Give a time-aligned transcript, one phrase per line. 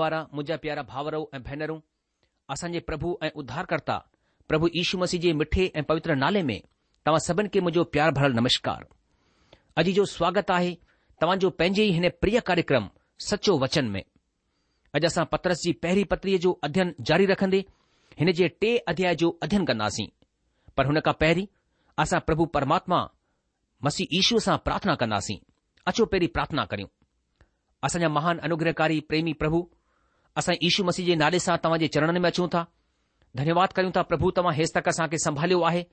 [0.00, 1.76] મારા મુજા પ્યારા ભાવરો એ ભૈનરો
[2.54, 4.00] અસંજે પ્રભુ એ ઉદ્ધારકતા
[4.48, 6.56] પ્રભુ ઈશુ મસીજે મીઠે એ પવિત્ર નાલે મે
[7.04, 8.82] તમા સબન કે મુજો પ્યાર ભરલ નમસ્કાર
[9.80, 10.72] અજી જો સ્વાગત આહે
[11.20, 12.84] તમા જો પેજે હેન પ્રિય કાર્યક્રમ
[13.28, 14.00] સચો વચન મે
[14.96, 17.60] અજસા પત્રસજી પહેરી પતરી જો અધ્યન જારી રખંદે
[18.18, 20.08] હેનજે ટે અધ્યાય જો અધ્યન કરનાસી
[20.74, 21.46] પર હન કા પહેરી
[22.02, 23.04] આસા પ્રભુ પરમાત્મા
[23.84, 25.38] મસી ઈશુ સા પ્રાર્થના કરનાસી
[25.92, 26.88] અચો પહેરી પ્રાર્થના કર્યુ
[27.86, 29.60] આસા મહાન અનુગ્રહકારી પ્રેમી પ્રભુ
[30.38, 32.66] असा ईशु मसीह के नाले से तवाज चरण में अचूं था
[33.36, 35.84] धन्यवाद करूं था प्रभु तव्हां हेस तक असांखे संभालियो है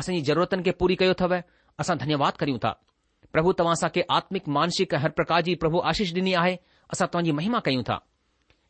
[0.00, 1.36] असांजी ज़रूरतनि के पूरी कर अथव
[2.00, 2.70] धन्यवाद करूं था
[3.32, 6.54] प्रभु तव्हां के आत्मिक मानसिक हर प्रकार की प्रभु आशीष डिनी है
[6.92, 8.00] असा तव्हांजी महिमा क्यूं था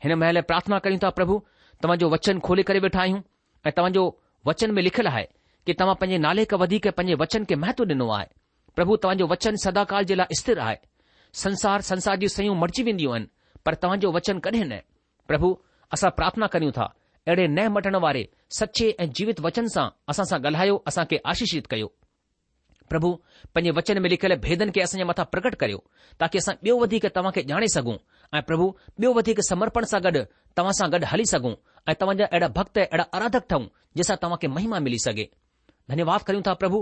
[0.05, 1.43] इन महल प्रार्थना करूं था प्रभु
[1.82, 3.21] तवाजो वचन खोले कर वेठा आहियूं
[3.67, 4.05] ए तव्हांजो
[4.47, 5.29] वचन में लिखल है
[5.67, 8.29] कि तवा पैं नाले के वधीक पैं वचन के महत्व ॾिनो है
[8.76, 10.81] प्रभु तवजो वचन सदाकाल जे स्थिर है
[11.44, 13.21] संसार संसार जी सयूं मटिजी वेंदियूं
[13.67, 14.81] पर तव्हांजो वचन कॾहिं न
[15.29, 15.50] પ્રભુ
[15.97, 16.91] આસા પ્રાપ્ના કર્યુ થા
[17.32, 18.23] એડે નય મટણવારે
[18.59, 21.91] સચ્ચે એ જીવિત વચન સા આસા સા ગલહાયો આસા કે આશીષિત કયો
[22.91, 23.11] પ્રભુ
[23.55, 25.81] પજે વચન મે લખલે ભેદન કે આસ મે તા પ્રગટ કર્યો
[26.21, 27.94] તાકે આસા બેવધિક તમાકે જાણે સગુ
[28.35, 28.67] આ પ્રભુ
[29.00, 30.21] બેવધિક સમર્પણ સા ગડ
[30.56, 31.50] તમાસા ગડ હલી સગુ
[31.88, 33.65] આ તમજા એડા ભક્ત એડા આરાધક થાઉં
[33.99, 35.25] જેસા તમાકે મહિમા મળી સકે
[35.91, 36.81] ધન્યવાદ કર્યુ થા પ્રભુ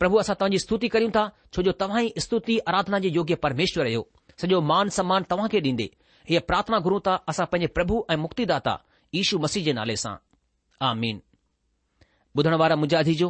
[0.00, 1.26] પ્રભુ આસા તંજી સ્તુતિ કર્યુ થા
[1.66, 4.04] જો તવાઈ સ્તુતિ આરાધના જે યોગ્ય પરમેશ્વર હયો
[4.40, 5.86] સજો માન સમાન તવાકે દીંદે
[6.28, 8.74] हीअ प्रार्थना घुरूं था असां पंहिंजे प्रभु ऐं मुक्तिदाता
[9.20, 10.14] ईशू मसीह जे नाले सां
[10.88, 11.20] आ मीन
[12.38, 13.28] ॿुधण वारा मुंहिंजा जो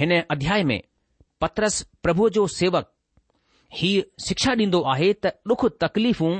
[0.00, 0.80] हिन अध्याय में
[1.40, 2.90] पत्रस प्रभुअ जो सेवक
[3.78, 6.34] हीउ शिक्षा ॾींदो आहे त ॾुख तकलीफ़ूं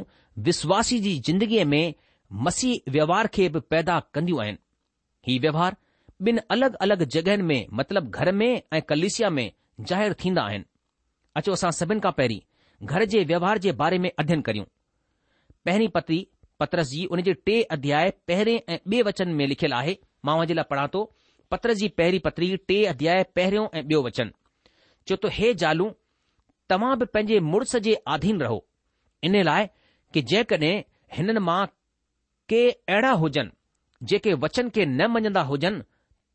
[0.48, 1.94] विश्वासी जी ज़िंदगीअ में
[2.46, 4.58] मसीह व्यवहार खे बि पैदा कंदियूं आहिनि
[5.28, 5.76] हीउ व्यवहार
[6.26, 9.50] ॿिनि अलॻि अलॻि जॻहियुनि में मतिलब घर में ऐं कलिसिया में
[9.88, 10.64] ज़ाहिरु थींदा आहिनि
[11.40, 12.40] अचो असां सभिनि खां पहिरीं
[12.86, 14.64] घर जे व्यवहार जे बारे में अध्यन करियूं
[15.66, 16.18] पहिरीं पत्री
[16.60, 19.94] पत्रसी हुन जे टे अध्याय पहिरें ऐं ॿ वचन में लिखियलु आहे
[20.28, 21.00] मां जे लाइ पढ़ा थो
[21.54, 24.30] पत्रस जी पहिरीं पत्री टे अध्याय पहिरियों ऐं ॿियो वचन
[25.06, 25.88] चो त हे जालू
[26.74, 28.60] तव्हां बि पंहिंजे मुड़ुस जे आधीन रहो
[29.30, 29.66] इन लाइ
[30.14, 30.72] कि जेकॾहिं
[31.18, 31.60] हिननि मां
[32.54, 35.84] के अहिड़ा हुजनि जेके वचन खे न मञंदा हुजनि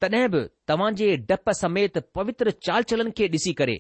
[0.06, 3.80] तॾहिं बि तव्हां जे डप समेत पवित्र चाल चलन खे ॾिसी करे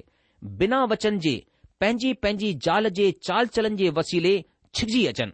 [0.63, 1.36] बिना वचन जे
[1.83, 4.33] पंहिंजी पंहिंजी जाल जे चाल चलन जे वसीले
[4.80, 5.31] छिजी अचनि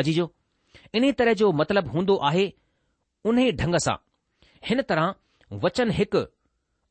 [0.00, 0.26] अजी जो
[0.98, 2.42] इन्हीअ तरह जो मतिलब हूंदो आहे
[3.30, 3.94] उन्हीअ ढंग सां
[4.68, 5.14] हिन तरह
[5.64, 6.20] वचन हिकु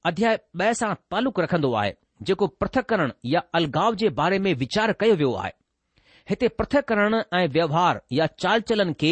[0.09, 1.93] अध्याय बय सां तालुक रखन्दो आहे
[2.27, 2.93] जेको प्रथक
[3.35, 5.51] या अलगाउ जे बारे में विचार कयो वियो आहे
[6.31, 9.11] हिते प्रथक ऐं व्यवहार या चाल खे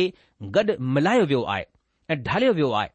[0.58, 0.64] गॾु
[0.96, 1.66] मिलायो वियो आहे
[2.14, 2.90] ऐं ढालियो वियो आहे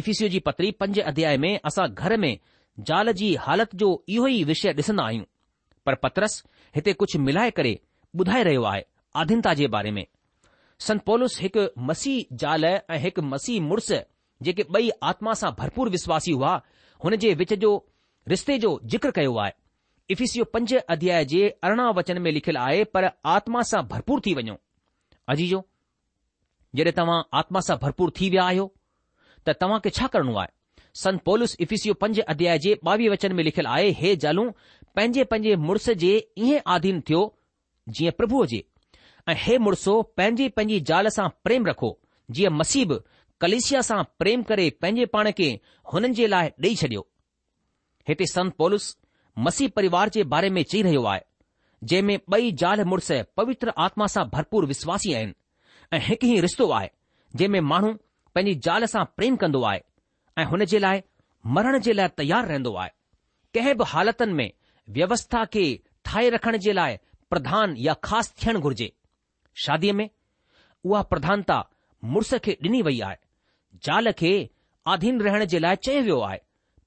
[0.00, 2.32] इफीस जी पतरी पंजे अध्याय में असां घर में
[2.88, 5.24] ज़ाल जी हालति जो इहो ई विषय ॾिसन्दा आहियूं
[5.86, 6.36] पर पत्रस
[6.78, 7.72] हिते कुझु मिलाए करे
[8.20, 8.82] ॿुधाए रहियो आहे
[9.24, 10.04] आधीनता जे बारे में
[10.86, 13.88] संत पौलस हिकु मसीह ज़ाल ऐं हिकु मसीह मुड़ुस
[14.46, 16.52] जेके ॿई आत्मा सां भरपूर विश्वासी हुआ
[17.04, 17.72] हुन जे विच जो
[18.28, 19.52] रिश्ते जो जिक्र कयो आहे
[20.14, 24.56] इफ़िसियो पंज अध्याय जे अरिड़हं वचन में लिखियलु आहे पर आत्मा सां भरपूर थी वञो
[25.34, 25.62] अजी जो
[26.76, 28.70] जॾहिं तव्हां आत्मा सां भरपूर थी विया आहियो
[29.48, 30.48] त खे छा करणो आहे
[31.02, 34.50] संत पौलस इफ़िसियो पंज अध्याय जे ॿावीह वचन में लिखियलु आहे हे जालूं
[34.96, 36.16] पंहिंजे पंहिंजे मुड़ुस जे
[36.48, 37.22] ईअं आधीन थियो
[37.98, 38.64] जीअं प्रभुअ जे
[39.28, 41.90] ऐं हे मुड़ुसो पंहिंजी पंहिंजी ज़ाल सां प्रेम रखो
[42.36, 42.92] जीअं मसीब
[43.40, 45.48] कलेशिया सां प्रेम करे पंहिंजे पाण खे
[45.92, 47.06] हुननि जे लाइ ॾेई छॾियो
[48.08, 48.86] हिते संत पोलिस
[49.48, 51.20] मसीबु परिवार जे बारे में चई रहियो आहे
[51.90, 52.98] जंहिं में बई जाल मु
[53.36, 55.34] पवित्र आत्मा सां भरपूर विश्वासी आहिनि
[55.92, 56.90] ऐं हिकु ई रिश्तो आहे
[57.36, 57.92] जंहिं में माण्हू
[58.34, 59.80] पंहिंजी ज़ाल सां प्रेम कन्दो आहे
[60.38, 61.02] ऐ हुन जे लाइ
[61.58, 62.90] मरण जे लाइ तयारु रहन्दो आहे
[63.54, 64.50] कंहिं बि हालतुनि में
[64.96, 65.64] व्यवस्था खे
[66.04, 66.96] ठाहे रखण जे लाइ
[67.30, 68.92] प्रधान या ख़ासि घुर्जे
[69.64, 70.08] शादीअ में
[70.84, 71.56] उहा प्रधानता
[72.12, 73.16] मुड़ुस खे ॾिनी वई आहे
[73.86, 74.32] ज़ाल खे
[74.92, 76.38] आधीन रहण जे लाइ चयो वियो आहे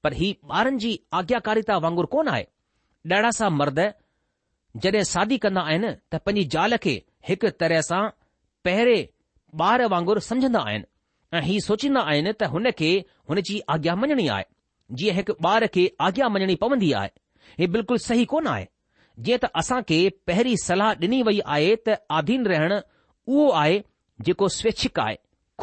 [0.04, 2.48] पर ही ॿारनि जी आज्ञाकारिता वांगुरु कोन आहे
[3.14, 3.80] ॾाढा सा मर्द
[4.84, 6.94] जॾहिं शादी कंदा आहिनि त पंहिंजी ज़ाल खे
[7.30, 8.02] हिकु तरह सां
[8.68, 9.02] पहिरें
[9.70, 10.92] ॿार वांगुरु समझंदा आहिनि
[11.38, 12.92] ऐं हीउ सोचींदा आहिनि त हुन खे
[13.32, 14.46] हुन जी आज्ञा मञणी आहे
[15.02, 17.12] जीअं हिकु ॿार खे आज्ञा मञणी पवंदी आहे
[17.60, 18.68] हीउ बिल्कुलु सही कोन आहे
[19.26, 21.90] जीअं त असां खे पहिरीं सलाह ॾिनी वई आहे त
[22.20, 22.74] आधीन रहण
[23.28, 23.80] उहो आहे
[24.26, 25.16] जेको स्वैच्छिक आहे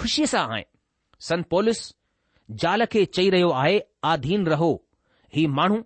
[0.02, 0.62] ख़ुशीअ सां आहे
[1.28, 1.80] संत पोलिस
[2.62, 3.80] ज़ाल खे चई रहियो आहे
[4.12, 4.70] आधीन रहो
[5.36, 5.80] ही माण्हू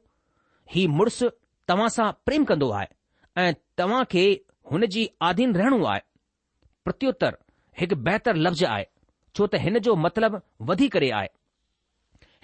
[0.75, 1.28] ही मुड़ुसु
[1.70, 2.88] तव्हां सां प्रेम कंदो आहे
[3.46, 4.25] ऐं तव्हां खे
[4.72, 6.00] हुन जी आधीन रहणो आहे
[6.87, 7.37] प्रत्युत्तर
[7.80, 8.85] हिकु बहितर लफ़्ज़ आहे
[9.37, 10.38] छो त हिन जो मतिलबु
[10.71, 11.28] वधी करे आहे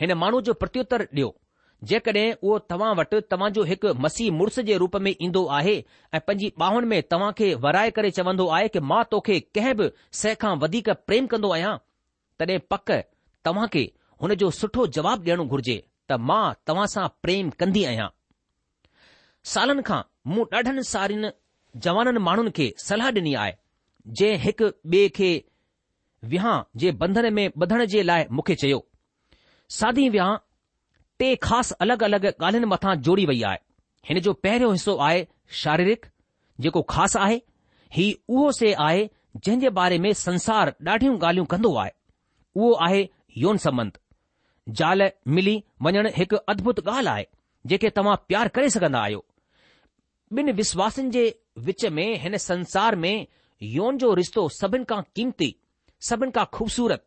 [0.04, 1.28] हिन माण्हू जो प्रत्युत्तर ॾियो
[1.88, 5.74] जेकॾहिं उहो तव्हां वटि तव्हांजो हिकु मसीह मुड़ुस जे रूप में ईंदो आहे
[6.14, 9.90] ऐं पंहिंजी ॿाहुनि में तव्हां खे वराए करे चवंदो आहे कि मां तोखे कंहिं बि
[10.20, 11.76] सह खां वधीक प्रेम कंदो आहियां
[12.38, 12.90] तॾहिं पक
[13.44, 13.84] तव्हां खे
[14.22, 15.76] हुन जो सुठो जवाबु ॾियणो घुर्जे
[16.10, 18.08] त मां तव्हां सां प्रेम कंदी आहियां
[19.54, 20.00] सालनि खां
[20.34, 21.32] मूं ॾाढनि सारियुनि
[21.88, 23.56] जवाननि माण्हुनि खे सलाह ॾिनी आहे
[24.20, 25.32] जंहिं हिकु ॿिए खे
[26.34, 28.84] विहां जे बंधन में ॿधण जे लाइ मूंखे चयो
[29.80, 30.32] सादी विहां
[31.20, 33.58] टे ख़ासि अलॻि अलॻि ॻाल्हियुनि मथां जोड़ी वई आहे
[34.10, 35.18] हिन जो पहिरियों हिसो आहे
[35.62, 36.06] शारीरिक
[36.66, 37.40] जेको ख़ासि आहे
[37.96, 38.04] ही
[38.36, 39.02] उहो से आहे
[39.36, 41.92] जंहिं जे बारे में संसार ॾाढियूं ॻाल्हियूं कंदो आहे
[42.60, 43.02] उहो आहे
[43.44, 43.98] योौन संबंध
[44.80, 45.54] ज़ाल मिली
[45.86, 47.26] वञणु हिकु अद्भुत ॻाल्हि आहे
[47.72, 49.24] जेके तव्हां प्यार करे सघंदा आहियो
[50.38, 51.24] ॿिनि विश्वासनि जे
[51.68, 53.14] विच में हिन संसार में
[53.76, 55.54] योन जो रिश्तो सभिनि खां कीमती
[56.10, 57.04] सभिनि खां खूबसूरत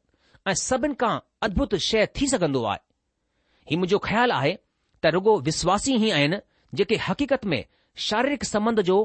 [0.48, 1.16] ऐं सभिनि खां
[1.50, 2.80] अद्भुत शइ थी सघंदो आहे
[3.70, 4.54] ही मुंहिंजो ख़्यालु आहे
[5.04, 6.40] त रुगो विश्वासी ई आहिनि
[6.80, 7.64] जेके हक़ीक़त में
[8.08, 8.98] शारीरिक संबंध जो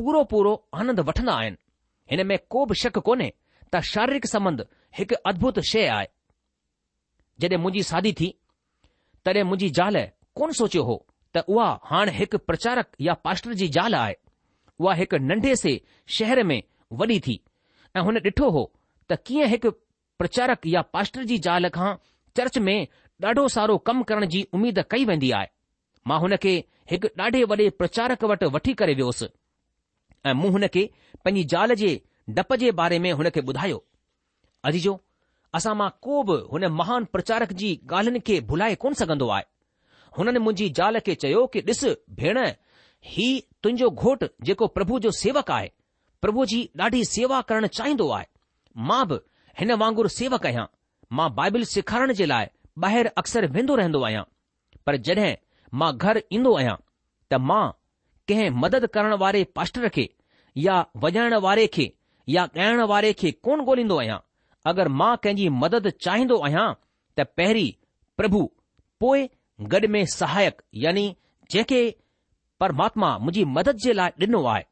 [0.00, 1.56] पूरो पूरो आनंद वठंदा आहिनि
[2.12, 3.28] हिन में को बि शक कोन्हे
[3.74, 4.64] त शारीरिक समंध
[4.98, 6.08] हिकु अद्भुत शै आहे
[7.44, 8.28] जॾहिं मुंहिंजी शादी थी
[9.24, 10.02] तॾहिं मुंहिंजी ज़ाल
[10.40, 10.96] कोन्ह सोचियो हो
[11.36, 14.14] त उआ हाणे हिकु प्रचारक या पाष्टर जी ज़ाल आहे
[14.80, 15.72] उहा हिकु नंढे से
[16.18, 16.60] शहर में
[17.00, 17.36] वॾी थी
[17.96, 18.62] ऐं हुन ॾिठो हो
[19.10, 19.70] त कीअं हिकु
[20.20, 21.90] प्रचारक या पाष्टर जी ज़ाल खां
[22.36, 22.78] चर्च में
[23.24, 25.46] ॾाढो सारो कमु करण जी उमीद कई वेंदी आहे
[26.10, 26.50] मां हुन खे
[26.90, 29.26] हिकु ॾाढे वॾे प्रचारक वटि वठी करे वियोसि
[30.26, 30.82] ऐं मूं हुन खे
[31.24, 31.90] पंहिंजी ज़ाल जे
[32.38, 33.78] डप जे बारे में हुन खे ॿुधायो
[34.72, 34.94] अजीजो
[35.60, 39.44] असां मां को बि हुन महान प्रचारक जी ॻाल्हियुनि खे भुलाए कोन सघंदो आहे
[40.18, 41.82] हुननि मुंहिंजी ज़ाल खे चयो कि ॾिस
[42.20, 42.42] भेण
[43.14, 43.28] ही
[43.62, 45.70] तुंहिंजो घोट जेको प्रभु जो सेवक आहे
[46.26, 48.26] प्रभु जी ॾाढी सेवा करणु चाहींदो आहे
[48.92, 49.18] मां बि
[49.62, 50.66] हिन वांगुरु सेवक आहियां
[51.18, 52.46] मां बाइबिल सेखारण जे लाइ
[52.84, 54.22] ॿाहिरि अक्सर वेंदो रहंदो आहियां
[54.86, 55.34] पर जॾहिं
[55.80, 56.74] मां घर ईंदो आहियां
[57.30, 57.60] त मां
[58.30, 60.04] कंहिं मदद करण वारे पास्टर खे
[60.66, 60.74] या
[61.06, 61.92] वॼाइण वारे खे
[62.34, 64.18] या ॻाइण वारे खे कोन ॻोल्हींदो आहियां
[64.70, 66.64] अगरि मां कंहिंजी मदद चाहींदो आहियां
[67.18, 67.68] त पहिरीं
[68.20, 68.40] प्रभु
[69.04, 69.22] पोइ
[69.74, 71.04] गॾु में सहायक यानी
[71.54, 71.82] जेके
[72.64, 74.64] परमात्मा मुंहिंजी मदद जे लाइ ॾिनो आहे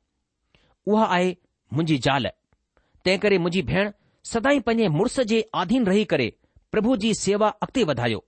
[0.93, 1.31] उहा आहे
[1.73, 2.27] मुंहिंजी ज़ाल
[3.05, 3.91] तंहिं करे मुंहिंजी भेण
[4.35, 6.33] सदाई पंहिंजे मुड़ुस जे आधीन रही करे
[6.75, 8.23] પ્રભુજી સેવા અકતે વધાયો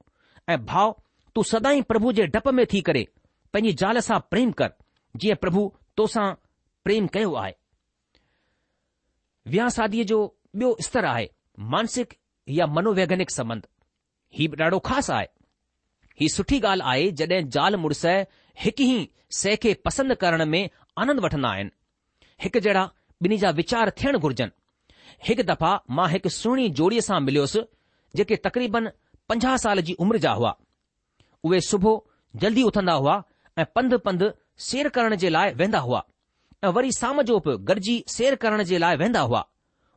[0.53, 0.91] એ ભાવ
[1.35, 3.03] તુ સદાઈ પ્રભુ જે ડપમે થી કરે
[3.53, 4.71] પની જાલસા પ્રેમ કર
[5.21, 5.63] જી પ્રભુ
[5.99, 6.31] તોસા
[6.85, 7.57] પ્રેમ કયો આય
[9.53, 10.19] વ્યાસાદી જો
[10.59, 11.27] બીઓ ઇસતરા હે
[11.73, 12.09] માનસિક
[12.59, 13.67] يا મનોવૈજ્ઞાનિક સંબંધ
[14.37, 15.29] હી બરાડો ખાસ આય
[16.19, 18.13] હી સુઠી ગાલ આય જડે જાલ મડસે
[18.65, 19.03] હકહી
[19.41, 20.61] સેકે પસંદ કરણ મે
[20.99, 21.71] આનંદ વઠનાયન
[22.43, 22.87] હક જડા
[23.23, 24.51] બની જા વિચાર થણ ગર્જન
[25.27, 27.57] હક દફા માહક સુણી જોડીસા મિલ્યોસ
[28.21, 28.89] जेके तक़रीबन
[29.31, 30.53] पंजाह साल जी उमिरि जा हुआ
[31.49, 32.03] उहे सुबुह
[32.45, 33.17] जल्दी उथंदा हुआ
[33.59, 34.31] ऐं पंधु पंधु
[34.69, 36.03] सेर करण जे लाइ वेंदा हुआ
[36.65, 39.41] ऐं वरी शाम जो बि गॾिजी सेर करण जे लाइ वेंदा हुआ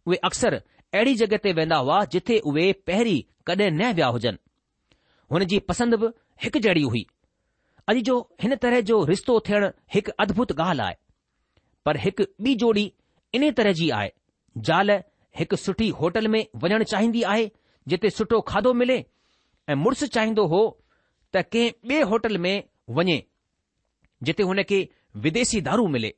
[0.08, 3.20] उहे अक्सर अहिड़ी जॻहि ते वेंदा हुआ जिथे उहे पहिरीं
[3.52, 4.44] कॾहिं न विया हुजनि
[5.36, 6.12] हुन जी पसंदि बि
[6.46, 7.04] हिकु जहिड़ी हुई
[7.94, 10.98] अॼु जो हिन तरह जो रिश्तो थियणु हिकु अद्भुत ॻाल्हि आहे
[11.90, 12.86] पर हिकु ॿी जोड़ी
[13.40, 14.12] इन तरह जी आहे
[14.70, 14.92] ज़ाल
[15.40, 17.50] हिकु सुठी होटल में वञणु चाहींदी आहे
[17.88, 18.98] जिते सुठो खाधो मिले
[19.70, 20.62] ऐं मुड़ुसु चाहींदो हो
[21.36, 22.64] त कंहिं ॿिए होटल में
[22.98, 23.18] वञे
[24.30, 24.88] जिते हुन खे
[25.26, 26.14] विदेशी दारू मिले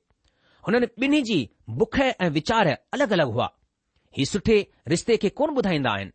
[0.68, 1.40] हुननि ॿिन्ही जी
[1.82, 3.50] बुख ऐं वीचार अलॻि अलॻि हुआ
[4.18, 4.58] ही सुठे
[4.94, 6.12] रिश्ते खे कोन ॿुधाईंदा आहिनि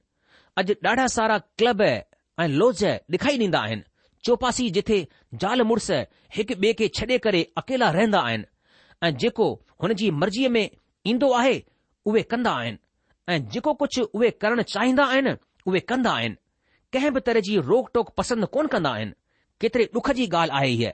[0.61, 3.83] अॼु ॾाढा सारा क्लब ऐं लोज ॾेखारी ॾींदा आहिनि
[4.25, 4.99] चौपासी जिथे
[5.45, 5.91] ज़ाल मुड़ुस
[6.37, 8.47] हिकु ॿिए खे छॾे करे अकेला रहंदा आहिनि
[9.07, 10.67] ऐं जेको हुन जी मर्जीअ में
[11.15, 11.57] ईंदो आहे
[12.07, 12.79] उहे कंदा आहिनि
[13.29, 15.31] ऐं जेको कुझु उहे करणु चाहींदा आहिनि
[15.67, 16.35] उहे कंदा आहिनि
[16.93, 19.13] कंहिं बि तरह जी रोक टोक पसंदि कोन कंदा आहिनि
[19.61, 20.91] केतिरे ॾुख जी ॻाल्हि आहे हीअ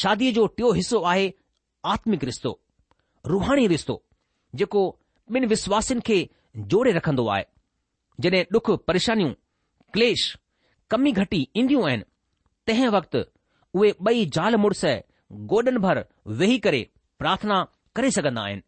[0.00, 1.30] शादीअ जो टियों हिसो आहे
[1.92, 2.52] आत्मिक रिश्तो
[3.34, 4.02] रुहाणी रिश्तो
[4.60, 4.82] जेको
[5.36, 6.18] ॿिनि विश्वासिनि खे
[6.72, 7.44] जोड़े रखंदो आहे
[8.22, 9.32] जॾहिं ॾुख परेशानियूं
[9.92, 10.26] क्लेश
[10.90, 12.02] कमी घटी ईंदियूं आहिनि
[12.66, 13.22] तंहिं वक़्तु
[13.78, 14.84] उहे ॿई ज़ाल मुड़ुस
[15.52, 16.04] गोॾनि भर
[16.40, 16.86] वेही करे
[17.18, 17.64] प्रार्थना
[17.96, 18.62] करे सघंदा आहिनि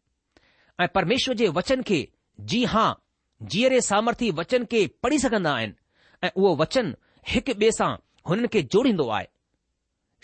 [0.81, 2.07] ऐं परमेश्वर जे वचन खे
[2.41, 2.93] जी हां
[3.51, 5.75] जीअरे सामर्थी वचन खे पढ़ी सघंदा आहिनि
[6.27, 6.95] ऐं उहो वचन
[7.33, 7.91] हिकु ॿिए सां
[8.29, 9.27] हुननि खे जोड़ींदो आहे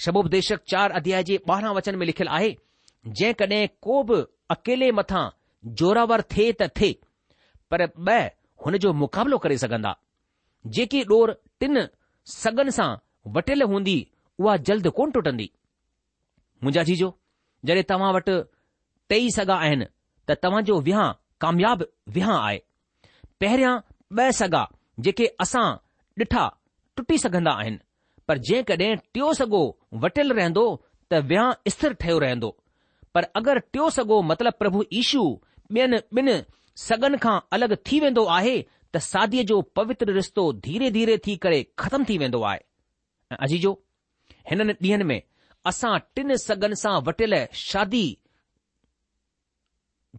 [0.04, 2.54] शबोपदेशक चार अध्याय जे ॿारहं वचन में लिखियलु आहे
[3.20, 4.20] जेकड॒हिं को बि
[4.56, 5.24] अकेले मथां
[5.80, 6.98] जोरावर थिए त थिए
[7.70, 8.30] पर ॿ
[8.64, 9.94] हुन जो मुक़ाबिलो करे सघंदा
[10.74, 11.86] जेकी डोर टिन
[12.34, 12.88] सगनि सां
[13.36, 13.96] वटियल हूंदी
[14.40, 15.50] उहा जल्द कोन टुटंदी
[16.64, 17.08] मुंहिंजा जीजो
[17.66, 18.36] जॾहिं तव्हां वटि
[19.10, 19.86] टई सघा आहिनि
[20.28, 21.84] त तव्हांजो विहांउ कामयाब
[22.16, 22.58] विहां आहे
[23.44, 23.72] पहिरियां
[24.22, 24.62] ॿ सॻा
[25.06, 25.64] जेके असां
[26.22, 26.44] ॾिठा
[26.96, 27.78] टुटी सघंदा आहिनि
[28.30, 29.60] पर जेकॾहिं टियों सॻो
[30.04, 30.64] वटियल रहंदो
[31.10, 32.50] त विहांउ स्थिर ठहियो रहंदो
[33.14, 35.22] पर अगरि टियों सॻो मतिलब प्रभु ईशू
[35.78, 36.36] ॿियनि ॿिनि
[36.84, 38.54] सॻनि खां अलॻि थी वेंदो आहे
[38.94, 42.60] त सादीअ जो पवित्र रिश्तो धीरे धीरे थी करे ख़तमु थी वेंदो आहे
[43.32, 43.72] ऐं अजीजो
[44.50, 45.20] हिननि ॾींहनि में
[45.72, 48.06] असां टिन सॻनि सां वटियल शादी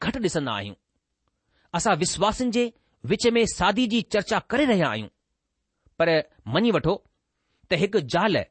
[0.03, 0.77] घटि ॾिसंदा आहियूं
[1.77, 2.65] असां विश्वासनि जे
[3.11, 5.07] विच में सादी जी चर्चा करे रहिया आहियूं
[6.01, 6.09] पर
[6.55, 6.93] मञी वठो
[7.69, 8.41] त हिकु ज़ाल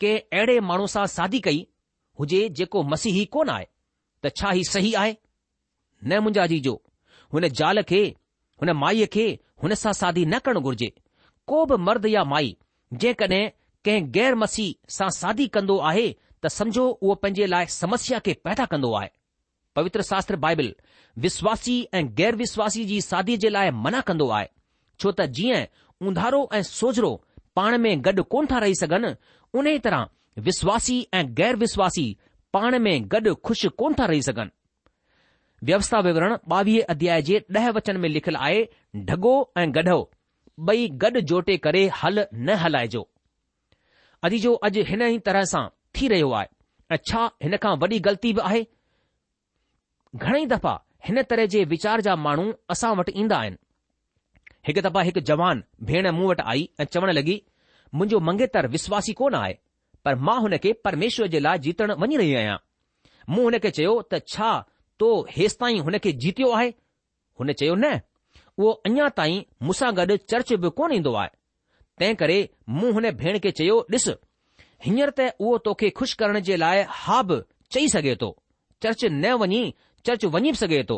[0.00, 1.60] कंहिं अहिड़े माण्हू सां सादी कई
[2.20, 3.66] हुजे जेको मसीह कोन आहे
[4.22, 6.74] त छा ही सही आहे न मुंहिंजा जी जो
[7.36, 8.02] हुन ज़ाल खे
[8.62, 9.26] हुन माईअ खे
[9.64, 10.90] हुन सां सादी न करणु घुर्जे
[11.52, 12.54] को बि मर्द या माई
[13.02, 13.42] जेकॾहिं
[13.88, 16.06] कंहिं गैर मसीह सां सादी कंदो आहे
[16.42, 19.10] त समझो उहो पंहिंजे लाइ समस्या खे पैदा कंदो आहे
[19.78, 20.74] पवित्र शास्त्र बाइबिल
[21.18, 22.02] विश्वासी ऐं
[22.36, 24.46] विश्वासी जी शादीअ जे लाइ मना कंदो आहे
[25.02, 25.64] छो त जीअं
[26.08, 27.12] ऊंधारो ऐं सोजरो
[27.56, 29.12] पाण में गॾु कोन था रही सघनि
[29.58, 30.06] उन ई तरह
[30.48, 31.24] विश्वासी ऐं
[31.62, 32.06] विश्वासी
[32.52, 34.50] पाण में गॾु खु़शि कोन था रही सघनि
[35.66, 38.64] व्यवस्था विवरण ॿावीह अध्याय जे ॾह वचन में लिखियलु आहे
[39.10, 40.00] ढगो ऐं गढो
[40.68, 40.88] ॿई
[41.32, 43.08] जोटे करे हल न हलाइजो
[44.24, 45.64] अजीजो अॼु हिन ई तरह सां
[45.96, 46.48] थी रहियो आहे
[46.94, 48.64] ऐं छा हिन खां वॾी ग़लती बि आहे
[50.22, 50.76] घणेई दफ़ा
[51.08, 53.56] हिन तरह जे वीचार जा माण्हू असां वटि ईंदा आहिनि
[54.66, 57.36] हिकु दफ़ा हिकु जवान भेण मूं वटि आई ऐं चवण लॻी
[57.94, 59.54] मुंहिंजो मंगेतर विश्वासी कोन आहे
[60.04, 62.56] पर मां हुन खे परमेश्वर जे लाइ जीतण वञी रही आहियां
[63.32, 64.50] मूं हुन खे चयो त छा
[65.00, 66.68] तो हेसि ताईं हुन खे जीतियो आहे
[67.40, 67.94] हुन चयो न
[68.60, 71.36] उहो अञा ताईं मूंसां गॾु चर्च बि कोन ईंदो आहे
[72.00, 72.38] तंहिं करे
[72.78, 74.08] मूं हुन भेण खे चयो ॾिस
[74.86, 77.40] हींअर त उहो तोखे खु़शि करण जे लाइ हा बि
[77.76, 78.30] चई सघे थो
[78.84, 79.62] चर्च न वञी
[80.06, 80.96] चर्च वञी बि सघे थो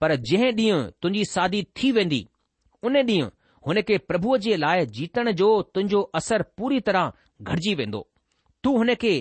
[0.00, 2.20] पर जंहिं ॾींहुं तुंहिंजी शादी थी वेंदी
[2.88, 3.28] उन ॾींहुं
[3.66, 7.10] हुन खे प्रभुअ जे लाइ जीतण जो तुंहिंजो असर पूरी तरह
[7.42, 8.00] घटिजी वेंदो
[8.64, 9.12] तूं हुन खे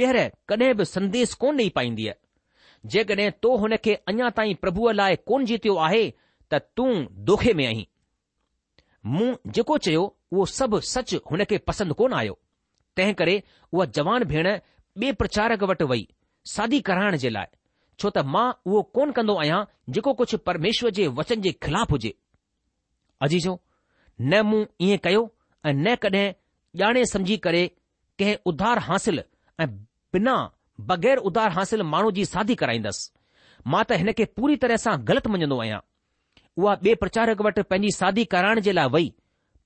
[0.00, 2.12] ॿीहर कॾहिं बि संदेस कोन ॾेई पाईंदीअ
[2.94, 6.04] जेकॾहिं तो हुन खे अञा ताईं प्रभुअ लाइ कोन जीतियो आहे
[6.52, 6.90] त तूं
[7.30, 7.84] दोखे में आहीं
[9.16, 12.38] मूं जेको चयो उहो सभु सच हुन खे पसंदि कोन आयो
[12.96, 14.48] तंहिं करे उहा जवान भेण
[15.02, 16.06] ॿिए प्रचारक वटि वई
[16.54, 17.46] शादी कराइण जे लाइ
[18.00, 19.62] छो त मां उहो कोन कंदो आहियां
[19.96, 22.12] जेको कुझु परमेश्वर जे वचन जे ख़िलाफ़ु हुजे
[23.26, 23.54] अजीजो
[24.20, 25.22] न मूं ईअं कयो
[25.66, 26.24] ऐं न कॾहिं
[26.84, 27.62] ॼाणे सम्झी करे
[28.18, 29.22] कंहिं उधार हासिल
[29.60, 29.68] ऐं
[30.14, 30.34] बिना
[30.90, 35.30] बगै़र उधार हासिल माण्हू जी शादी कराईंदसि मां त हिन खे पूरी तरह सां ग़लति
[35.34, 35.80] मञंदो आहियां
[36.58, 39.06] उहा ॿिए प्रचारक वटि पंहिंजी शादी कराइण जे लाइ वई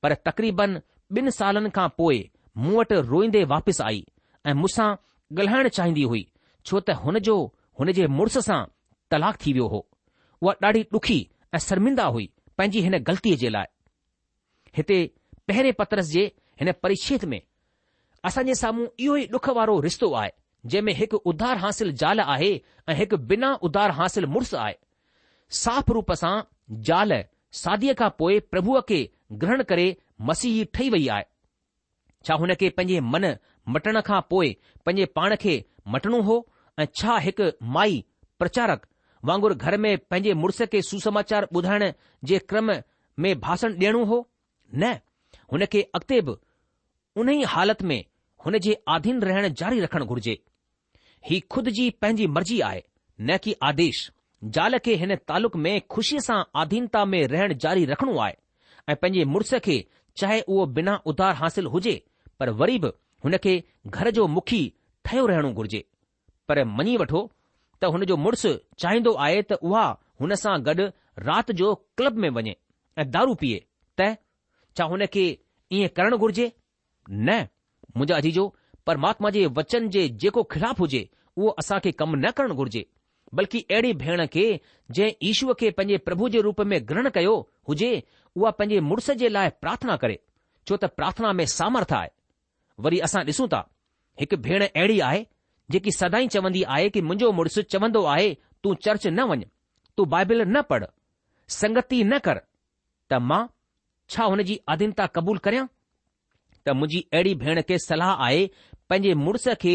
[0.03, 0.81] पर तक़रीबन
[1.19, 2.19] ॿिनि सालनि खां पोइ
[2.65, 4.05] मूं वटि रोईंदे वापसि आई
[4.49, 4.89] ऐं मूंसां
[5.39, 6.25] ॻाल्हाइण चाहींदी हुई
[6.69, 7.37] छो त हुन जो
[7.81, 8.63] हुन जे मुड़ुस सां
[9.11, 9.79] तलाक थी वियो हो
[10.43, 11.19] उहा ॾाढी ॾुखी
[11.55, 13.67] ऐं शर्मिंदा हुई पंहिंजी हिन ग़लतीअ जे लाइ
[14.79, 14.99] हिते
[15.51, 16.25] पहिरें पत्रस जे
[16.63, 17.41] हिन परिच्छेद में
[18.31, 20.31] असांजे साम्हूं इहो ई ॾुख वारो रिश्तो आहे
[20.67, 22.51] जंहिं में हिकु उधार हासिल ज़ाल आहे
[22.89, 24.75] ऐं हिकु बिना उधार हासिल मुड़ुसु आहे
[25.63, 26.35] साफ़ रूप सां
[26.91, 27.21] ज़ाल
[27.63, 29.01] सादीअ खां पोइ प्रभुअ खे
[29.45, 29.87] ग्रहण करे
[30.31, 31.25] मसीही ठही वई आहे
[32.27, 33.33] छा हुन खे पंहिंजे मन
[33.77, 34.53] मटण खां पोइ
[34.87, 35.55] पंहिंजे पाण खे
[35.97, 36.37] मटणो हो
[36.79, 37.97] ऐं छा हिकु माई
[38.39, 38.85] प्रचारक
[39.29, 41.85] वांगुरु घर में पंहिंजे मुड़ुस खे सुसमाचार ॿुधाइण
[42.31, 42.71] जे क्रम
[43.23, 44.19] में भाषण ॾियणो हो
[44.75, 44.93] न
[45.53, 46.37] हुन खे अॻिते बि
[47.21, 48.03] उन ई हालति में
[48.47, 50.37] हुन जे आधीन रहण जारी रखणु घुर्जे
[51.31, 52.83] ही खुद जी पंहिंजी मर्ज़ी आहे
[53.31, 54.11] न कि आदेश
[54.45, 58.35] ज़ाल खे हिन तालुक़ में खु़शीअ सां आधीनता में रहण जारी रखणो आहे
[58.89, 59.79] ऐं पंहिंजे मुड़ुस खे
[60.23, 62.01] चाहे उहो बिना उधार हासिल हुजे
[62.41, 62.93] पर वरी बि
[63.25, 64.63] हुन खे घर जो मुखी
[65.07, 65.85] ठहियो रहणो घुर्जे
[66.51, 67.21] पर मञी वठो
[67.81, 69.83] त हुन जो मुड़ुसु चाहींदो आहे त उहा
[70.23, 70.87] हुन सां गॾु
[71.29, 72.55] राति जो क्लब में वञे
[73.03, 73.59] ऐं दारू पीए
[74.01, 74.09] त
[74.81, 75.25] छा हुन खे
[75.81, 76.47] ईअं करणु घुर्जे
[77.29, 77.39] न
[77.97, 78.45] मुंहिंजा अजीजो
[78.91, 81.03] परमात्मा जे वचन जे जेको ख़िलाफ़ु हुजे
[81.39, 82.83] उहो असां खे कमु न करणु घुर्जे
[83.39, 84.45] बल्कि अहिड़ी भेण खे
[84.99, 87.35] जंहिं ईश्व खे पंहिंजे प्रभु जे रूप में ग्रहण कयो
[87.71, 87.91] हुजे
[88.37, 90.19] उहा पंहिंजे मुड़ुस जे लाइ प्रार्थना करे
[90.67, 92.11] छो त प्रार्थना में सामर्थ आहे
[92.89, 93.61] वरी असां ॾिसूं था
[94.23, 95.25] हिकु भेण अहिड़ी आहे
[95.75, 98.29] जेकी सदाई चवंदी आहे कि मुंहिंजो मुड़ुसु चवंदो आहे
[98.67, 99.45] तूं चर्च न वञ
[99.97, 100.85] तूं बाइबिल न पढ़
[101.61, 102.41] संगति न कर
[103.13, 103.41] त मां
[104.15, 105.67] छा हुन जी अधीनता क़बूल करियां
[106.67, 108.41] त मुंहिंजी अहिड़ी भेण खे सलाह आहे
[108.93, 109.75] पंहिंजे मुड़ुस खे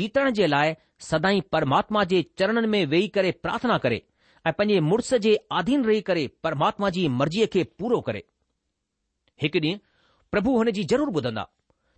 [0.00, 0.74] जीतण जे लाइ
[1.10, 4.00] सदाई परमात्मा जे चरणनि में वेही करे प्रार्थना करे
[4.46, 8.26] ऐं पंहिंजे मुड़ुस जे आधीन रही करे परमात्मा जी मर्ज़ीअ खे पूरो करे
[9.44, 9.78] हिकु ॾींहुं
[10.34, 11.46] प्रभु हुन जी ज़रूरु ॿुधंदा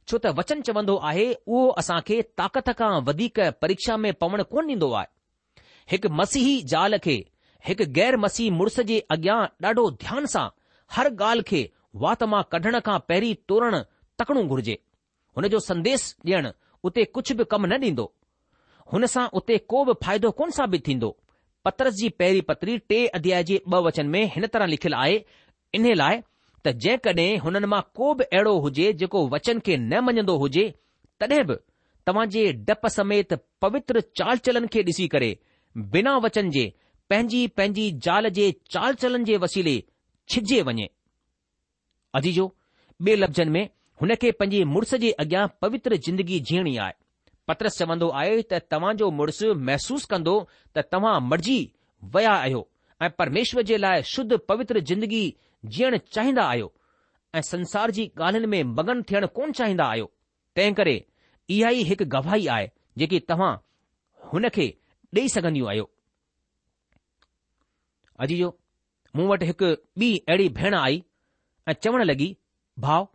[0.08, 4.66] छो त वचन चवंदो आहे उहो असां खे ताक़त खां वधीक परीक्षा में पवण कोन
[4.70, 5.62] ॾींदो आहे
[5.92, 7.16] हिकु मसीही ज़ाल खे
[7.68, 9.38] हिकु गैर मसीह मुड़ुस जे अॻियां
[9.68, 10.46] ॾाढो ध्यान सां
[10.96, 11.60] हर ॻाल्हि खे
[12.04, 13.76] वात मां कढण खां पहिरीं तोरण
[14.22, 14.78] तकणो घुर्जे
[15.36, 16.50] हुन जो संदेस ॾियण
[16.90, 18.06] उते कुझु बि कमु न ॾींदो
[18.94, 21.12] हुन सां उते को बि फ़ाइदो कोन साबित थींदो
[21.66, 25.22] पत्रस जी पहिरीं पत्री टे अध्याय जे ॿ वचन में हिन तरह लिखियलु आहे
[25.78, 26.22] इन लाइ
[26.64, 30.62] त जेकॾहिं हुननि मां को बि अहिड़ो हुजे जेको वचन खे न मञंदो हुजे
[31.20, 31.54] तॾहिं बि
[32.06, 33.32] तव्हां जे डप समेत
[33.64, 35.30] पवित्र चाल चलन खे ॾिसी करे
[35.94, 36.64] बिना वचन जे
[37.10, 39.74] पंहिंजी पंहिंजी जाल जे चाल चलन जे वसीले
[40.34, 40.88] छिजे वञे
[42.20, 42.46] अजीजो
[43.06, 43.68] ॿिए लफ़्ज़नि में
[44.00, 46.94] हुन खे पंहिंजे मुड़ुस जे अॻियां पवित्र जिंदगी जीअणी आहे
[47.50, 50.36] पत्रस चवंदो आहे त तव्हां जो मुड़ुसु महसूसु कंदो
[50.74, 51.58] त तव्हां मरिजी
[52.16, 52.62] विया आहियो
[53.06, 55.24] ऐं परमेश्वर जे लाइ शुद्ध पवित्र जिंदगी
[55.70, 56.72] जीअण चाहींदा आहियो
[57.34, 60.10] ऐं संसार जी ॻाल्हियुनि में मगन थियण कोन चाहींदा आहियो
[60.56, 60.94] तंहिं करे
[61.54, 63.52] इहा ई हिकु गवाही आहे जेकी तव्हां
[64.32, 64.66] हुन खे
[65.16, 65.88] ॾेई सघंदियूं आहियो
[68.24, 68.50] अजी जो
[69.16, 69.70] मूं वटि हिकु
[70.04, 71.02] ॿी अहिड़ी भेण आई
[71.68, 72.34] ऐं चवण लॻी
[72.86, 73.06] भाउ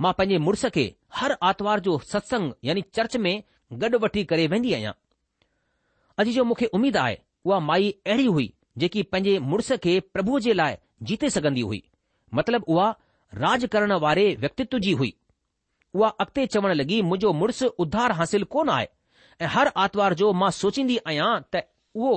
[0.00, 0.84] मां पंहिंजे मुड़ुस खे
[1.18, 3.32] हर आर्तवार जो सत्संग यानी चर्च में
[3.84, 4.92] गॾु वठी करे वेंदी आहियां
[6.18, 10.52] अॼु जो मूंखे उमेदु आहे उहा माई अहिड़ी हुई जेकी पंहिंजे मुड़ुस खे प्रभुअ जे
[10.54, 10.76] लाइ
[11.08, 11.82] जीते सघंदी हुई
[12.34, 12.88] मतिलब उहा
[13.44, 15.12] राज करण वारे व्यक्तित्व जी हुई
[15.94, 18.86] उहा अॻिते चवण लॻी मुंहिंजो मुड़ुसु उधार हासिल कोन आहे
[19.40, 21.62] ऐं हर आर्तवार जो मां सोचींदी आहियां त
[22.02, 22.12] उहो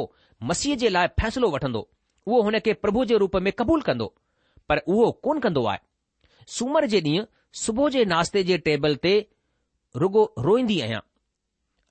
[0.52, 1.82] मसीह जे लाइ फ़ैसिलो वठंदो
[2.28, 4.08] उहो हुन खे प्रभु जे रूप में क़बूल कंदो
[4.72, 5.80] पर उहो कोन कंदो आहे
[6.58, 7.26] सूमर जे ॾींहुं
[7.64, 9.14] सुबुह जे नाश्ते जे टेबल ते
[10.04, 11.02] रुगो रोईंदी आहियां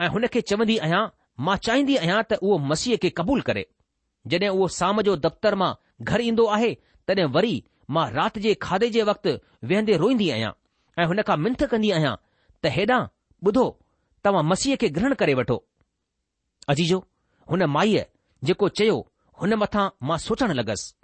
[0.04, 1.02] ऐं हुन खे चवंदी आहियां
[1.46, 3.66] मां चाहींदी आहियां त उहो मसीह खे क़बूल करे
[4.34, 6.72] जॾहिं उहो शाम जो दफ़्तर मां घर ईंदो आहे
[7.08, 7.60] तॾहिं वरी
[7.94, 9.30] मां राति जे खाधे जे वक़्तु
[9.68, 10.50] वेहंदे रोईंदी आहियां
[11.02, 12.14] ऐं हुन खां मिंथ कंदी आहियां
[12.62, 13.02] त हेॾां
[13.46, 13.64] ॿुधो
[14.24, 15.58] तव्हां मसीह खे ग्रहण करे वठो
[16.74, 16.98] अजीजो
[17.50, 18.04] हुन माईअ
[18.50, 18.96] जेको चयो
[19.40, 20.94] हुन मथां मां सोचण लॻसि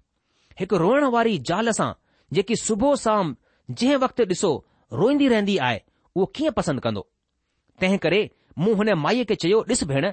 [0.60, 1.90] हिकु रोइण वारी ज़ाल सां
[2.38, 3.34] जेकी सुबुह साम
[3.78, 4.50] जंहिं वक़्तु ॾिसो
[5.02, 5.78] रोईंदी रहंदी आहे
[6.16, 7.02] उहो कीअं पसंदि कंदो
[7.80, 8.20] तंहिं करे
[8.62, 10.04] मूं हुन माईअ खे चयो ॾिस भेण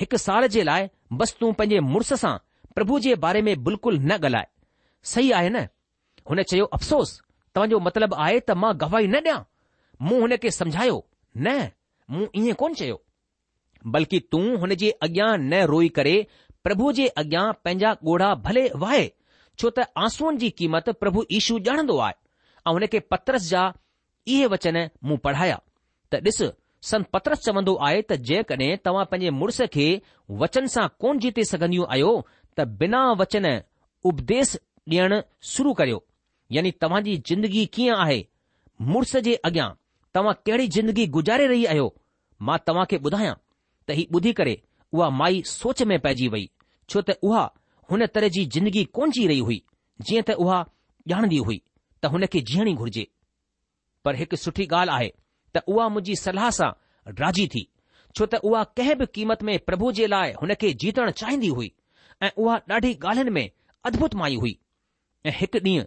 [0.00, 0.82] हिकु साल जे लाइ
[1.22, 2.34] बसि तूं पंहिंजे मुड़ुस सां
[2.76, 4.48] પ્રભુ જે બારે મે બિલકુલ ન ગલાય
[5.12, 5.62] સહી આય ને
[6.28, 7.10] હોને છયો અફસોસ
[7.54, 9.46] તમ જો મતલબ આય ત મા ગવાહી ન દયા
[10.06, 11.00] મુને કે સમજાયો
[11.44, 11.46] ન
[12.14, 12.98] મુ ઇ કોન છયો
[13.92, 16.16] બલકી ત હોને જે અજ્ઞા ન રોઈ કરે
[16.64, 19.10] પ્રભુ જે અજ્ઞા પંજા ગોડા ભલે વાય
[19.58, 22.12] છો તા આંસુન જી કીમત પ્રભુ ઈશુ જણ દો આ
[22.76, 23.68] ઓને કે પત્રસ જા
[24.34, 26.38] એ વચન મુ પઢાયા તિસ
[26.88, 29.86] સંત પત્રસ ચવndo આય ત જે કને તમ પંજે મડસ કે
[30.40, 32.16] વચન સા કોન જીતે સગન્યુ આયો
[32.56, 33.46] त बिना वचन
[34.10, 34.50] उपदेस
[34.88, 35.12] ॾियण
[35.50, 36.02] शुरू करियो
[36.56, 38.20] यानी तव्हां जी जिंदगी कीअं आहे
[38.92, 39.68] मुड़ुस जे अॻियां
[40.14, 41.92] तव्हां कहिड़ी जिंदगी गुज़ारे रही आहियो
[42.48, 43.34] मां तव्हां खे ॿुधायां
[43.88, 44.56] त ही ॿुधी करे
[44.92, 46.48] उहा माई सोच में पइजी वई
[46.88, 47.42] छो त उहा
[47.90, 49.62] हुन तरह जी जिंदगी कोन जी रही हुई
[50.08, 50.58] जीअं त उहा
[51.14, 51.60] ॼाणंदी हुई
[52.02, 53.06] त हुन खे जीअणी घुर्जे
[54.04, 55.10] पर हिकु सुठी ॻाल्हि आहे
[55.56, 56.70] त उहा मुंहिंजी सलाह सां
[57.22, 57.66] राज़ी थी
[58.16, 61.70] छो त उहा कंहिं बि क़ीमत में प्रभु जे लाइ हुन खे जीतणु चाहींदी हुई
[62.22, 63.50] ऐं उहा ॾाढी ॻाल्हियुनि में
[63.86, 64.58] अद्भुत माई हुई
[65.26, 65.84] ऐं हिकु ॾींहुं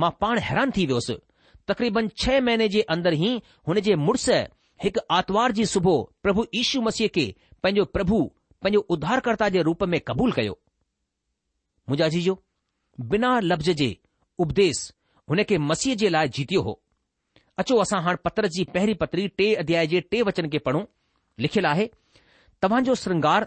[0.00, 1.16] मां पाण हैरान थी वियोसि
[1.68, 3.30] तकरीबन छह महीने जे अंदरि ही
[3.68, 4.28] हुन जे मुड़ुस
[4.84, 7.24] हिकु आर्तवार जी सुबुह प्रभु ईशू मसीह खे
[7.62, 8.20] पंहिंजो प्रभु
[8.62, 10.58] पंहिंजो उधारकर्ता जे रूप में क़बूलु कयो
[11.88, 12.34] मुंहिंजा जीजो
[13.14, 13.88] बिना लफ़्ज़ जे
[14.44, 14.82] उपदेस
[15.30, 16.80] हुन खे मसीह जे लाइ जीतियो हो
[17.62, 20.84] अचो असां हाणे पत्र जी पहिरीं पतरी टे अध्याय जे टे वचन खे पढ़ूं
[21.46, 21.90] लिखियलु आहे
[22.62, 23.46] तव्हांजो श्रंगार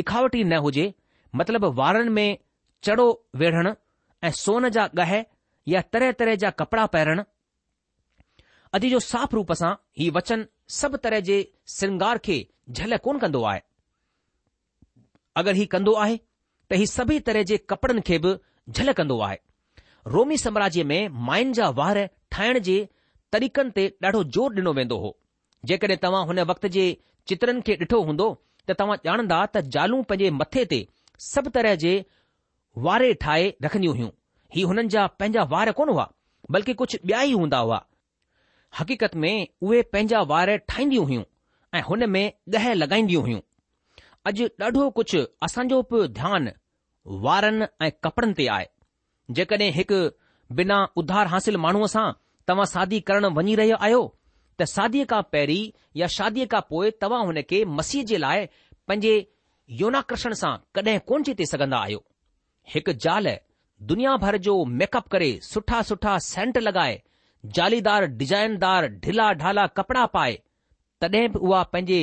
[0.00, 0.92] ॾिखावट न हुजे
[1.34, 2.38] मतिलब वारनि में
[2.84, 3.72] चड़ो वेढ़ण
[4.24, 5.14] ऐं सोन जा गह
[5.68, 7.22] या तरह तरह जा कपड़ा पहिरण
[8.76, 10.46] अॼु जो साफ़ रूप सां हीउ वचन
[10.80, 11.38] सभु तरह जे
[11.78, 12.36] श्रंगार खे
[12.70, 13.60] झल कोन कंदो आहे
[15.42, 16.16] अगरि हीउ कंदो आहे
[16.70, 18.34] त हीउ सभई तरह जे कपड़नि खे बि
[18.70, 19.38] झल कंदो आहे
[20.16, 22.02] रोमी साम्राज्य में माइन जा वार
[22.34, 22.78] ठाहिण जे
[23.34, 25.14] तरीक़नि ते ॾाढो ज़ोर ॾिनो वेंदो हो
[25.70, 26.84] जेकॾहिं तव्हां हुन वक़्त जे
[27.30, 28.28] चित्रनि खे ॾिठो हूंदो
[28.70, 30.80] त तव्हां ॼाणंदा त ज़ालूं पंहिंजे मथे ते
[31.24, 31.92] सभु तरह जे
[32.86, 34.10] वारे ठाहे रखंदियूं हुयूं
[34.56, 36.06] ही हुननि जा पंहिंजा वार कोन हुआ
[36.56, 37.78] बल्कि कुझु ॿिया ई हूंदा हुआ
[38.78, 39.30] हक़ीक़त में
[39.62, 41.22] उहे पंहिंजा वार ठाहींदियूं हुयूं
[41.78, 42.24] ऐं हुन में
[42.56, 43.40] ॾह लॻाईंदियूं हुयूं
[44.30, 46.50] अॼु ॾाढो कुझु असांजो बि ध्यानु
[47.26, 48.66] वारनि ऐं कपड़नि ते आहे
[49.40, 50.00] जेकॾहिं हिकु
[50.60, 52.06] बिना उधार हासिल माण्हूअ सां
[52.48, 54.02] तव्हां शादी करणु वञी रहिया आहियो
[54.60, 55.62] त शादीअ खां पहिरीं
[56.02, 58.46] या शादीअ खां पोइ तव्हां हुन खे मसीह जे लाइ
[58.88, 59.14] पंहिंजे
[59.74, 62.02] योनाकर्षण सां कॾहिं कोन जीते सघंदा आहियो
[62.74, 63.26] हिकु ज़ाल
[63.90, 67.00] दुनिया भर जो मेकअप करे सुठा सुठा सेंट लॻाए
[67.56, 70.38] ज़ालीदार डिजाइनदार ढिला ढाला कपड़ा पाए
[71.00, 71.98] तॾहिं बि उहा पंहिंजे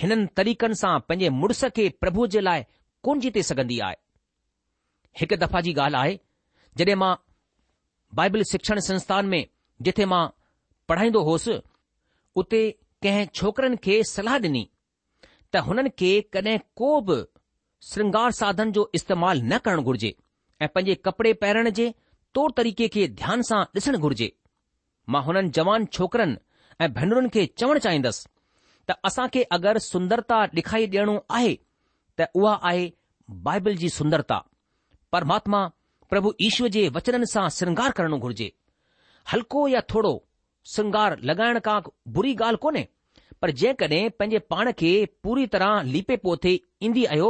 [0.00, 2.64] हिननि तरीक़नि सां पंहिंजे मुड़ुस खे प्रभु जे लाइ
[3.04, 3.96] कोन जीते सघंदी आहे
[5.20, 6.18] हिकु दफ़ा जी ॻाल्हि आहे
[6.78, 7.14] जॾहिं मां
[8.18, 9.44] बाइबल शिक्षण संस्थान में
[9.88, 10.24] जिथे मां
[10.88, 11.60] पढ़ाईंदो होसि
[12.42, 12.62] उते
[13.02, 14.68] कंहिं छोकरनि खे सलाह ॾिनी
[15.52, 17.14] त हुननि खे कॾहिं को बि
[17.90, 20.14] श्रंगार साधन जो इस्तेमाल न करणु घुर्जे
[20.62, 21.86] ऐं पंहिंजे कपड़े पहिरण जे
[22.34, 24.30] तौर तरीक़े खे ध्यान सां ॾिसणु घुर्जे
[25.14, 26.36] मां हुननि जवान छोकरनि
[26.84, 28.28] ऐं भेनरुनि खे चवणु चाहींदसि
[28.90, 31.54] त असां खे अगरि सुंदरता ॾेखारी ॾियणो आहे
[32.18, 32.84] त उहा आहे
[33.48, 34.38] बाइबल जी सुंदरता
[35.12, 35.60] परमात्मा
[36.10, 38.52] प्रभु ईश्वर जे वचननि सां श्रंगार करणु घुर्जे
[39.32, 40.14] हल्को या थोरो
[40.74, 41.80] श्रंगार लॻाइण का
[42.18, 42.86] बुरी ॻाल्हि कोन्हे
[43.42, 44.90] पर जेकॾहिं पंहिंजे पाण खे
[45.22, 46.52] पूरी तरह लीपे पोथे
[46.86, 47.28] ईंदी आहियो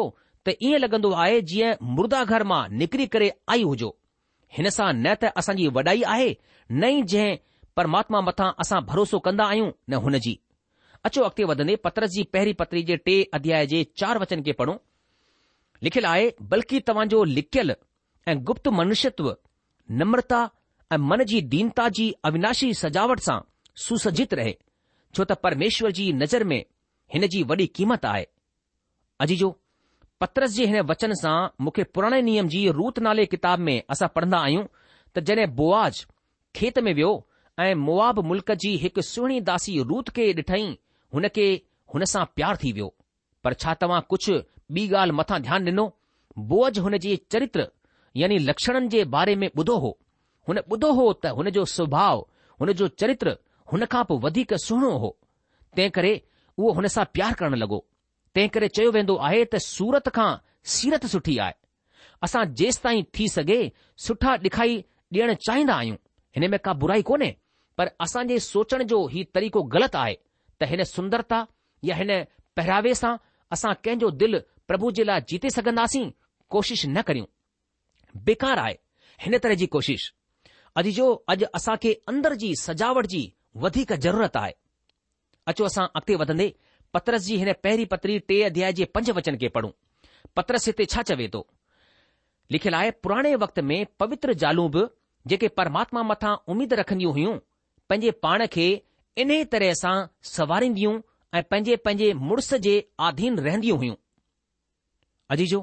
[0.49, 3.91] त ईअं लॻंदो आहे जीअं मुर्दा घर मां निकिरी करे आई हुजो
[4.59, 6.31] हिन सां न त असांजी वॾाई आहे
[6.71, 7.37] न ई जंहिं
[7.81, 10.35] परमात्मा मथां असां भरोसो कंदा आहियूं न हुन जी
[11.09, 14.77] अचो अॻिते वधंदे पत्रस जी पहिरीं पत्री जे टे अध्याय जे चार वचन खे पढ़ो
[15.89, 17.75] लिखियलु आहे बल्कि तव्हांजो लिखियलु
[18.33, 19.29] ऐं गुप्त मनुष्यत्व
[20.01, 20.41] नम्रता
[20.93, 23.39] ऐं मन जी दीनता जी अविनाशी सजावट सां
[23.85, 24.57] सुसजित रहे
[25.15, 26.63] छो त परमेश्वर जी नज़र में
[27.15, 28.27] हिन जी वॾी क़ीमत आहे
[29.25, 29.51] अॼु जो
[30.21, 34.39] पत्रस जे हिन वचन सां मूंखे पुराणे नियम जी रूत नाले किताब में असां पढ़ंदा
[34.49, 34.65] आहियूं
[35.17, 36.05] त जॾहिं बुआज
[36.57, 37.13] खेत में वियो
[37.61, 40.65] ऐं मुआब मुल्क जी हिकु सुहिणी दासी रूत खे ॾिठई
[41.15, 41.47] हुन खे
[41.95, 42.95] हुन सां प्यार थी वियो
[43.45, 44.35] पर छा तव्हां कुझु
[44.77, 45.87] ॿी ॻाल्हि मथां ध्यानु ॾिनो
[46.49, 47.67] बुआज हुन जे चरित्र
[48.23, 49.99] यानी लक्षणनि जे बारे में ॿुधो हो
[50.49, 52.21] हुन ॿुधो हो त हुन जो सुभाउ
[52.61, 53.37] हुन जो चरित्र
[53.73, 55.09] हुन खां पोइ वधीक सुहिणो हो
[55.77, 56.13] तंहिं करे
[56.59, 57.79] उहो हुन सां प्यारु करणु लॻो
[58.35, 60.31] तंहिं करे चयो वेंदो आहे त सूरत खां
[60.75, 61.55] सीरत सुठी आहे
[62.27, 63.61] असां जेसि ताईं थी सघे
[64.07, 64.73] सुठा ॾिखाई
[65.17, 65.97] ॾियणु चाहींदा आहियूं
[66.37, 67.31] हिन में का बुराई कोन्हे
[67.79, 70.15] पर असांजे सोचण जो हीउ तरीक़ो ग़लति आहे
[70.61, 71.39] त हिन सुंदरता
[71.89, 72.11] या हिन
[72.59, 73.13] पहिरावे सां
[73.57, 74.39] असां कंहिंजो दिलि
[74.71, 76.05] प्रभु जे लाइ जीते सघंदासीं
[76.55, 77.33] कोशिश न करियूं
[78.29, 78.75] बेकार आहे
[79.25, 80.09] हिन तरह जी कोशिश
[80.83, 83.23] अॼु जो अॼु असांखे अंदर जी सजावट जी
[83.63, 84.53] वधीक ज़रूरत आहे
[85.53, 86.47] अचो असां अॻिते वधंदे
[86.97, 89.71] पत्रस जी हिन पहिरीं पत्री टे अध्याय जे पंज वचन खे पढ़ूं
[90.41, 91.41] पत्रस हिते छा चवे थो
[92.55, 94.83] लिखियलु आहे पुराणे वक़्त में पवित्र जालूं बि
[95.33, 97.35] जेके परमात्मा मथां उमीद रखंदियूं हुयूं
[97.91, 98.67] पंहिंजे पाण खे
[99.25, 99.95] इन ई तरह सां
[100.33, 100.93] सवारींदियूं
[101.39, 102.75] ऐं पंहिंजे पंहिंजे मुड़ुस जे
[103.09, 103.97] आधीन रहंदियूं हुइयूं
[105.37, 105.61] अजीजो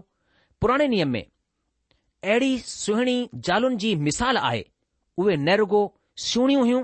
[0.62, 3.18] पुराणे नियम में अहिड़ी सुहिणी
[3.50, 4.64] ज़ालुनि जी मिसाल आहे
[5.24, 5.82] उहे नेहरगो
[6.30, 6.84] सुहिणियूं हुयूं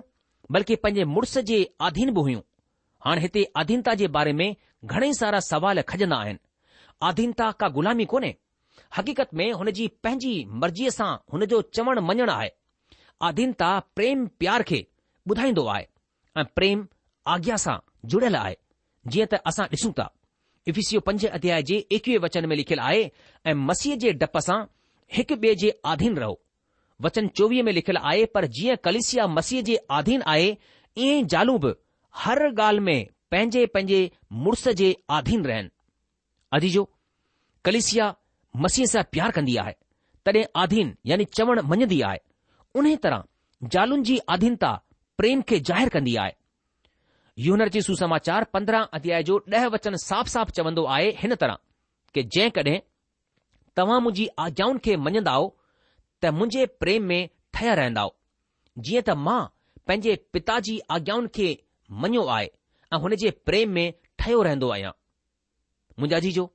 [0.53, 2.41] बल्कि पंहिंजे मुड़ुस जे आधीन बि हुइयूं
[3.05, 4.47] हाणे हिते आधीनता जे बारे में
[4.95, 6.39] घणेई सारा सवाल खजंदा आहिनि
[7.09, 8.31] आधीनता का ग़ुलामी कोन्हे
[8.97, 10.33] हक़ीक़त में हुन जी पंहिंजी
[10.63, 12.49] मर्ज़ीअ सां हुन जो चवणु मञणु आहे
[13.29, 13.67] आधीनता
[13.99, 14.81] प्रेम प्यार खे
[15.31, 15.87] ॿुधाईंदो आहे
[16.41, 16.83] ऐं प्रेम
[17.35, 17.77] आज्ञा सां
[18.11, 18.55] जुड़ियल आहे
[19.13, 20.09] जीअं त असां ॾिसूं था
[20.73, 23.01] इफीस पंजे अध्याय जे एकवीह वचन में लिखियलु आहे
[23.45, 24.59] ऐं मसीह जे डप सां
[25.19, 26.39] हिकु ॿिए जे आधीन रहो
[27.05, 30.47] वचन चोवीह में लिखियलु आहे पर जीअं कलिसिया मसीह जे आधीन आहे
[30.97, 31.71] ईअं ई जालू बि
[32.23, 32.99] हर ॻाल्हि में
[33.31, 33.99] पंहिंजे पंहिंजे
[34.45, 35.69] मुड़ुस जे आधीन रहन
[36.57, 36.83] अधीजो
[37.65, 38.13] कलिसिया
[38.65, 39.73] मसीह सां प्यार कंदी आहे
[40.25, 42.19] तॾहिं आधीन यानी चवण मञदी आहे
[42.81, 43.23] उन तरह
[43.75, 44.69] जालुनि जी आधीनता
[45.21, 46.33] प्रेम खे ज़ाहिरु कंदी आहे
[47.45, 51.57] यूनर जी सुसमाचार पंद्रहं अध्याय जो ॾह वचन साफ़ साफ़ चवंदो आहे हिन तरह
[52.17, 52.77] के जंहिं कॾहिं
[53.79, 55.49] तव्हां मुंहिंजी आज्ञाउनि खे मञंदाव
[56.23, 58.01] त मुंहिंजे प्रेम में ठहिया रहंदा
[58.87, 59.37] जीअं त मां
[59.89, 61.47] पंहिंजे पिता जी आज्ञाउनि खे
[62.03, 62.49] मञियो आहे
[62.93, 63.85] ऐं हुन जे प्रेम में
[64.23, 64.91] ठहियो रहंदो आहियां
[65.99, 66.45] मुंहिंजा जीजो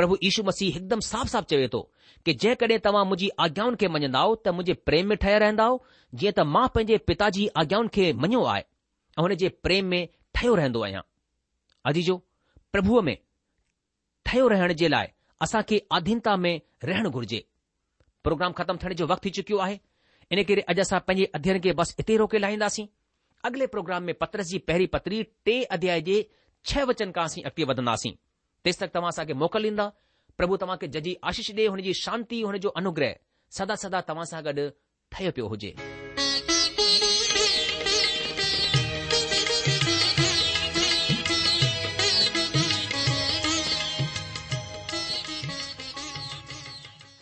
[0.00, 1.80] प्रभु यीशू मसीह हिकदमि साफ़ साफ़ चवे थो
[2.26, 5.76] कि जंहिं कॾहिं तव्हां मुंहिंजी आज्ञाउनि खे मञंदाव त मुंहिंजे प्रेम में ठहिया रहंदव
[6.22, 10.00] जीअं त मां पंहिंजे पिता जी आज्ञाउनि खे मञियो आहे ऐं हुन जे प्रेम में
[10.38, 11.04] ठहियो रहंदो आहियां
[11.92, 12.16] अजीजो
[12.76, 15.12] प्रभुअ में ठहियो रहण जे लाइ
[15.48, 16.52] असांखे आधीनता में
[16.92, 17.42] रहणु घुर्जे
[18.24, 19.78] प्रोग्राम ख़तमु थियण जो वक़्तु थी चुकियो आहे
[20.36, 22.86] इन करे अॼु असां पंहिंजे अध्ययन खे बसि हिते ई रोके लाहिंदासीं
[23.48, 26.18] अॻिले प्रोग्राम में पत्रस जी पहिरीं पत्री टे अध्याय जे
[26.72, 28.12] छह वचन खां असां अॻिते वधंदासीं
[28.68, 29.88] तेसि तक तव्हां असांखे मोकल ॾींदा
[30.40, 33.16] प्रभु तव्हांखे जजी आशीष ॾिए हुनजी शांती हुन जो अनुग्रह
[33.60, 34.68] सदा सदा तव्हां सां गॾु
[35.14, 35.74] ठहे पियो हुजे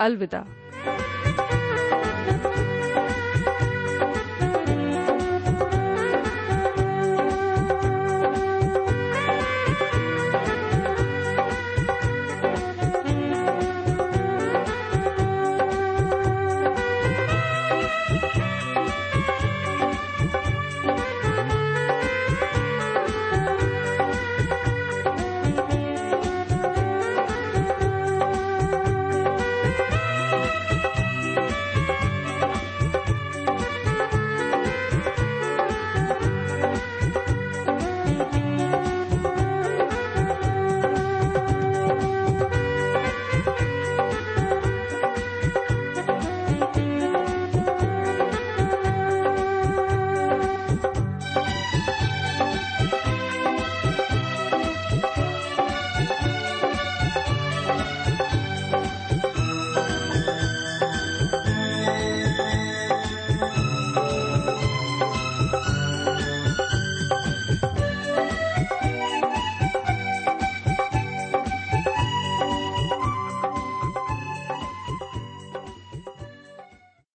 [0.00, 0.65] अलविदा